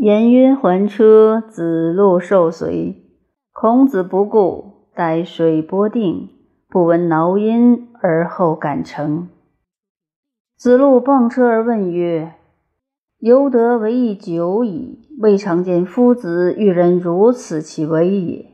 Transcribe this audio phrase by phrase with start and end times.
[0.00, 3.02] 颜渊还车，子路受随。
[3.52, 6.28] 孔子不顾，待水波定，
[6.68, 9.28] 不闻挠音，而后敢乘。
[10.56, 12.34] 子路傍车而问曰
[13.18, 18.46] ：“由得为义久矣，未尝见夫子遇人如此其威也。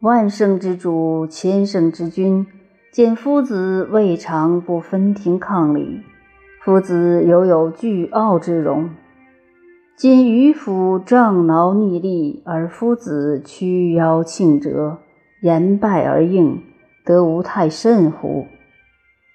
[0.00, 2.44] 万圣之主，千圣之君，
[2.90, 6.00] 见夫子未尝不分庭抗礼。
[6.64, 8.90] 夫子犹有倨傲之容。
[9.96, 14.98] 今渔夫杖挠逆力，而夫子屈腰庆折，
[15.40, 16.60] 言败而应，
[17.02, 18.44] 得无太甚乎？”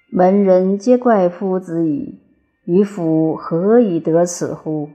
[0.08, 2.20] 门人皆怪夫子矣，
[2.64, 4.90] 渔夫何以得此乎？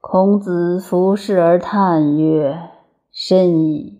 [0.00, 2.56] 孔子俯视而叹曰
[3.10, 3.98] ：“深矣，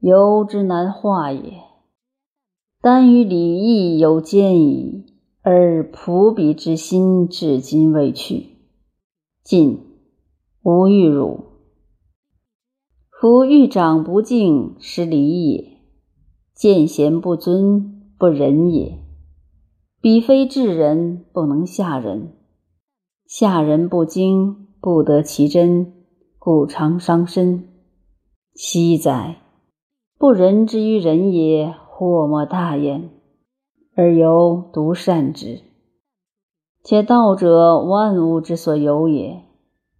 [0.00, 1.54] 由之难化也。
[2.82, 5.06] 单于礼义有间矣，
[5.40, 8.50] 而仆彼之心至今未去。
[9.42, 9.80] 晋，
[10.64, 11.44] 吾欲汝。
[13.10, 15.62] 夫欲长不敬，失礼也；
[16.54, 18.98] 见贤不尊，不仁也。”
[20.00, 22.30] 彼非智人，不能下人；
[23.26, 25.92] 下人不精，不得其真，
[26.38, 27.68] 故常伤身。
[28.54, 29.42] 惜哉！
[30.16, 33.10] 不仁之于人也，祸莫大焉，
[33.94, 35.60] 而犹独善之。
[36.82, 39.42] 且道者，万物之所有也。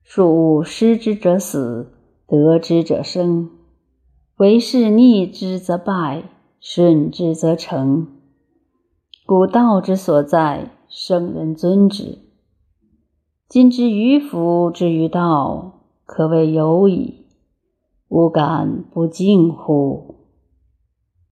[0.06, 1.90] 庶失之者死，
[2.28, 3.50] 得之者生。
[4.36, 6.24] 为是逆之则败，
[6.60, 8.06] 顺之则成。
[9.24, 12.18] 故道之所在，圣人尊之。
[13.48, 17.24] 今之愚夫之于道，可谓有矣。
[18.08, 20.13] 吾敢不敬乎？